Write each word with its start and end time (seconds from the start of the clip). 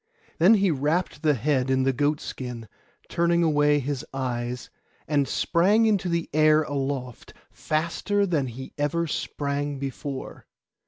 Then 0.39 0.55
he 0.55 0.71
wrapped 0.71 1.21
the 1.21 1.35
head 1.35 1.69
in 1.69 1.83
the 1.83 1.93
goat 1.93 2.19
skin, 2.19 2.67
turning 3.07 3.43
away 3.43 3.77
his 3.77 4.03
eyes, 4.15 4.71
and 5.07 5.27
sprang 5.27 5.85
into 5.85 6.09
the 6.09 6.27
air 6.33 6.63
aloft, 6.63 7.35
faster 7.51 8.25
than 8.25 8.47
he 8.47 8.73
ever 8.79 9.05
sprang 9.05 9.77
before. 9.77 10.47